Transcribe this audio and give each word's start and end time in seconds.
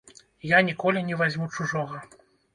Я 0.51 0.61
ніколі 0.69 1.03
не 1.11 1.21
вазьму 1.21 1.51
чужога! 1.55 2.03